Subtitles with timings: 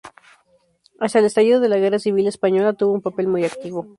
[0.99, 3.85] Hasta el estallido de la Guerra Civil Española, tuvo un papel muy activo.